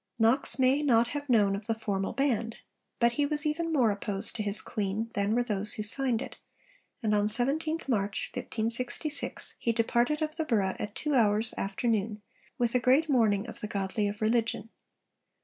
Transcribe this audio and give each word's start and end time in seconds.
Knox 0.17 0.57
may 0.57 0.81
not 0.81 1.09
have 1.09 1.29
known 1.29 1.55
of 1.55 1.67
the 1.67 1.75
formal 1.75 2.13
Band; 2.13 2.57
but 2.97 3.11
he 3.11 3.25
was 3.27 3.45
even 3.45 3.71
more 3.71 3.91
opposed 3.91 4.35
to 4.35 4.41
his 4.41 4.59
Queen 4.59 5.11
than 5.13 5.35
were 5.35 5.43
those 5.43 5.73
who 5.73 5.83
signed 5.83 6.23
it, 6.23 6.37
and 7.03 7.13
on 7.13 7.27
17th 7.27 7.87
March 7.87 8.31
1566 8.33 9.53
he 9.59 9.71
'departed 9.71 10.23
of 10.23 10.37
the 10.37 10.43
Burgh 10.43 10.75
at 10.79 10.95
two 10.95 11.13
hours 11.13 11.53
afternoon, 11.55 12.19
with 12.57 12.73
a 12.73 12.79
great 12.79 13.09
mourning 13.11 13.45
of 13.47 13.59
the 13.59 13.67
godly 13.67 14.07
of 14.07 14.21
religion.' 14.21 14.69